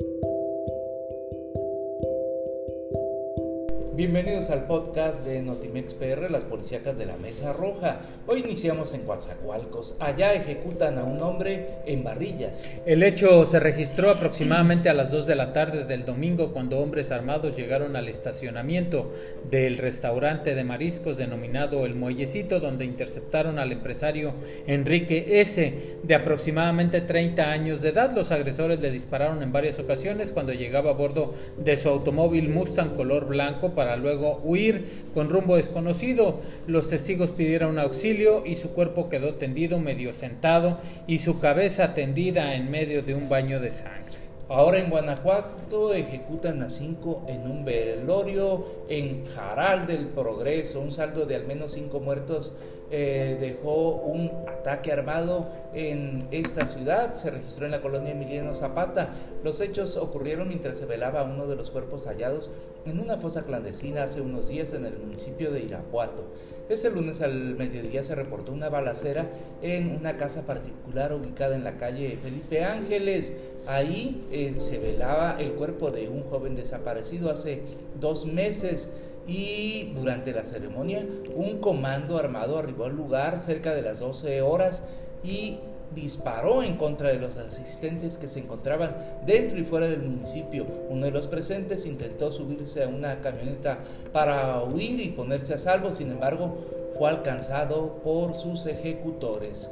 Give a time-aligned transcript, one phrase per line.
[0.00, 0.33] Thank you.
[3.96, 8.00] Bienvenidos al podcast de Notimex PR, las policíacas de la Mesa Roja.
[8.26, 9.96] Hoy iniciamos en Coatzacoalcos.
[10.00, 12.74] Allá ejecutan a un hombre en barrillas.
[12.86, 17.12] El hecho se registró aproximadamente a las 2 de la tarde del domingo cuando hombres
[17.12, 19.12] armados llegaron al estacionamiento
[19.48, 24.34] del restaurante de mariscos denominado El Muellecito, donde interceptaron al empresario
[24.66, 28.10] Enrique S., de aproximadamente 30 años de edad.
[28.12, 32.94] Los agresores le dispararon en varias ocasiones cuando llegaba a bordo de su automóvil Mustang
[32.94, 36.40] color blanco para para luego huir con rumbo desconocido.
[36.66, 42.54] Los testigos pidieron auxilio y su cuerpo quedó tendido medio sentado y su cabeza tendida
[42.54, 44.14] en medio de un baño de sangre.
[44.48, 50.80] Ahora en Guanajuato ejecutan a cinco en un velorio en Jaral del Progreso.
[50.80, 52.54] Un saldo de al menos cinco muertos
[52.90, 57.14] eh, dejó un ataque armado en esta ciudad.
[57.14, 59.10] Se registró en la colonia Emiliano Zapata.
[59.42, 62.50] Los hechos ocurrieron mientras se velaba uno de los cuerpos hallados
[62.86, 66.24] en una fosa clandestina hace unos días en el municipio de Irapuato.
[66.68, 69.26] Ese lunes al mediodía se reportó una balacera
[69.62, 73.36] en una casa particular ubicada en la calle Felipe Ángeles.
[73.66, 77.62] Ahí eh, se velaba el cuerpo de un joven desaparecido hace
[78.00, 78.92] dos meses
[79.26, 84.84] y durante la ceremonia un comando armado arribó al lugar cerca de las 12 horas
[85.22, 85.58] y
[85.94, 90.66] disparó en contra de los asistentes que se encontraban dentro y fuera del municipio.
[90.90, 93.78] Uno de los presentes intentó subirse a una camioneta
[94.12, 96.58] para huir y ponerse a salvo, sin embargo
[96.98, 99.70] fue alcanzado por sus ejecutores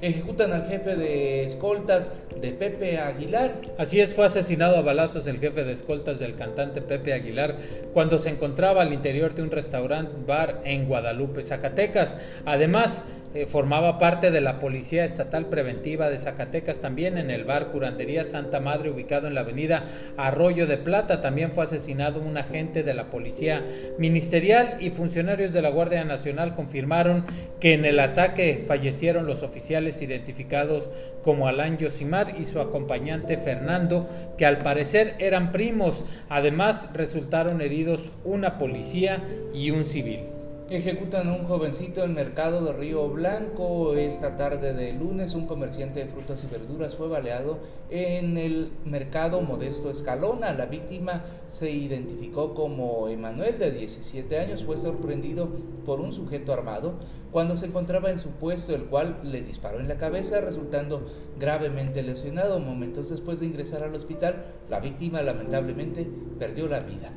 [0.00, 3.54] ejecutan al jefe de escoltas de Pepe Aguilar.
[3.78, 7.56] Así es, fue asesinado a balazos el jefe de escoltas del cantante Pepe Aguilar
[7.92, 12.16] cuando se encontraba al interior de un restaurante bar en Guadalupe, Zacatecas.
[12.44, 17.68] Además, eh, formaba parte de la Policía Estatal Preventiva de Zacatecas, también en el bar
[17.68, 19.84] Curandería Santa Madre, ubicado en la avenida
[20.16, 21.20] Arroyo de Plata.
[21.20, 23.64] También fue asesinado un agente de la Policía
[23.98, 27.24] Ministerial y funcionarios de la Guardia Nacional confirmaron
[27.60, 30.88] que en el ataque fallecieron los oficiales identificados
[31.22, 36.04] como Alán Yosimar y su acompañante Fernando, que al parecer eran primos.
[36.28, 39.22] Además, resultaron heridos una policía
[39.54, 40.39] y un civil.
[40.70, 43.96] Ejecutan a un jovencito en mercado de Río Blanco.
[43.96, 47.58] Esta tarde de lunes, un comerciante de frutas y verduras fue baleado
[47.90, 50.52] en el mercado Modesto Escalona.
[50.52, 54.62] La víctima se identificó como Emanuel, de 17 años.
[54.62, 55.48] Fue sorprendido
[55.84, 56.94] por un sujeto armado
[57.32, 61.02] cuando se encontraba en su puesto, el cual le disparó en la cabeza, resultando
[61.40, 62.60] gravemente lesionado.
[62.60, 66.06] Momentos después de ingresar al hospital, la víctima lamentablemente
[66.38, 67.10] perdió la vida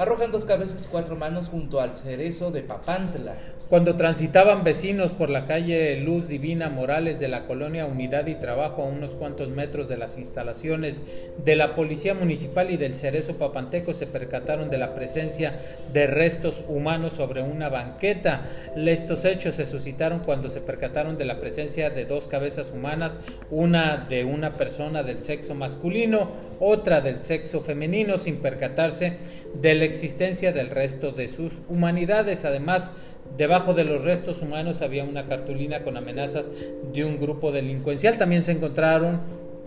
[0.00, 3.34] arrojan dos cabezas y cuatro manos junto al cerezo de Papantla.
[3.68, 8.82] Cuando transitaban vecinos por la calle Luz Divina Morales de la colonia Unidad y Trabajo
[8.82, 11.04] a unos cuantos metros de las instalaciones
[11.44, 15.54] de la Policía Municipal y del Cerezo Papanteco se percataron de la presencia
[15.92, 18.42] de restos humanos sobre una banqueta.
[18.74, 23.98] Estos hechos se suscitaron cuando se percataron de la presencia de dos cabezas humanas, una
[23.98, 29.18] de una persona del sexo masculino, otra del sexo femenino, sin percatarse
[29.54, 32.44] del existencia del resto de sus humanidades.
[32.44, 32.92] Además,
[33.36, 36.50] debajo de los restos humanos había una cartulina con amenazas
[36.92, 38.16] de un grupo delincuencial.
[38.16, 39.20] También se encontraron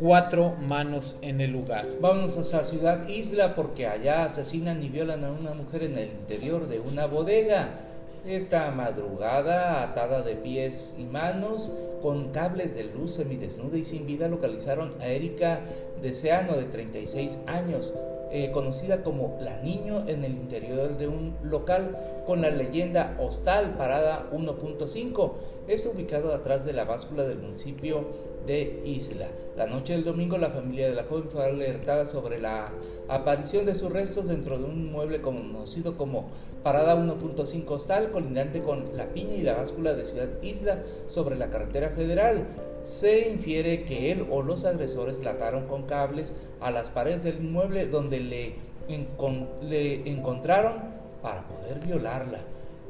[0.00, 1.86] cuatro manos en el lugar.
[2.00, 6.68] Vamos a Ciudad Isla porque allá asesinan y violan a una mujer en el interior
[6.68, 7.80] de una bodega.
[8.26, 14.28] Esta madrugada, atada de pies y manos, con cables de luz semidesnuda y sin vida,
[14.28, 15.60] localizaron a Erika
[16.02, 17.94] Deseano, de 36 años.
[18.30, 21.96] Eh, conocida como La Niño en el interior de un local
[22.26, 25.32] con la leyenda Hostal Parada 1.5.
[25.66, 28.04] Es ubicado atrás de la báscula del municipio
[28.48, 29.28] de Isla.
[29.56, 32.72] La noche del domingo la familia de la joven fue alertada sobre la
[33.06, 36.30] aparición de sus restos dentro de un mueble conocido como
[36.62, 41.50] Parada 1.5 Hostal, colindante con La Piña y la báscula de Ciudad Isla sobre la
[41.50, 42.46] carretera federal
[42.84, 47.86] se infiere que él o los agresores trataron con cables a las paredes del inmueble
[47.86, 48.54] donde le
[50.08, 50.76] encontraron
[51.20, 52.38] para poder violarla.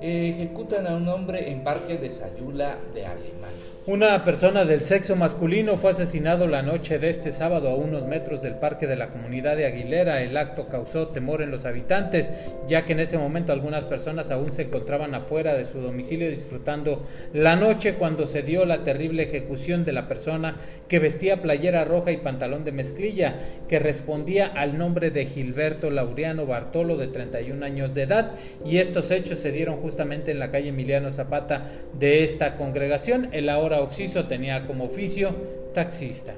[0.00, 3.76] Ejecutan a un hombre en Parque de Sayula de Alemania.
[3.86, 8.42] Una persona del sexo masculino fue asesinado la noche de este sábado a unos metros
[8.42, 10.22] del parque de la comunidad de Aguilera.
[10.22, 12.32] El acto causó temor en los habitantes,
[12.66, 17.06] ya que en ese momento algunas personas aún se encontraban afuera de su domicilio disfrutando
[17.32, 20.56] la noche cuando se dio la terrible ejecución de la persona
[20.88, 23.36] que vestía playera roja y pantalón de mezclilla,
[23.68, 28.32] que respondía al nombre de Gilberto Laureano Bartolo, de 31 años de edad,
[28.64, 33.28] y estos hechos se dieron justamente en la calle Emiliano Zapata de esta congregación.
[33.30, 35.32] El ahora Oxiso tenía como oficio
[35.74, 36.34] taxista.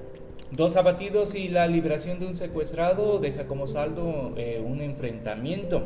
[0.53, 5.83] Dos abatidos y la liberación de un secuestrado deja como saldo eh, un enfrentamiento.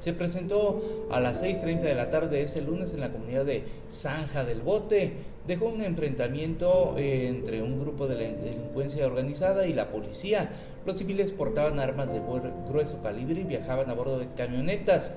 [0.00, 0.80] Se presentó
[1.10, 5.12] a las 6.30 de la tarde ese lunes en la comunidad de Zanja del Bote.
[5.46, 10.48] Dejó un enfrentamiento eh, entre un grupo de delincuencia organizada y la policía.
[10.86, 12.22] Los civiles portaban armas de
[12.70, 15.14] grueso calibre y viajaban a bordo de camionetas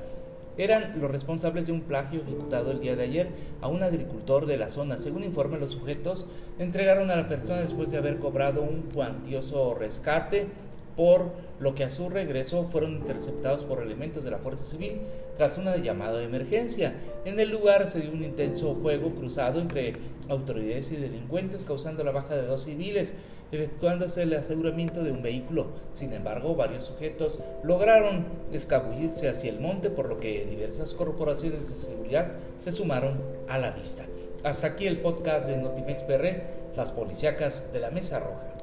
[0.57, 3.29] eran los responsables de un plagio ejecutado el día de ayer
[3.61, 4.97] a un agricultor de la zona.
[4.97, 6.27] Según informe, los sujetos
[6.59, 10.47] entregaron a la persona después de haber cobrado un cuantioso rescate
[10.95, 15.01] por lo que a su regreso fueron interceptados por elementos de la Fuerza Civil
[15.37, 16.93] tras una llamada de emergencia.
[17.25, 19.93] En el lugar se dio un intenso fuego cruzado entre
[20.29, 23.13] autoridades y delincuentes causando la baja de dos civiles
[23.51, 25.67] efectuándose el aseguramiento de un vehículo.
[25.93, 31.75] Sin embargo, varios sujetos lograron escabullirse hacia el monte, por lo que diversas corporaciones de
[31.75, 32.31] seguridad
[32.63, 34.05] se sumaron a la vista.
[34.43, 38.60] Hasta aquí el podcast de Notimex PR, las policíacas de la Mesa Roja.